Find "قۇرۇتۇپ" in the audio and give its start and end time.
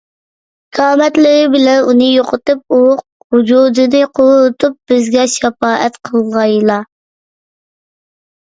4.21-4.79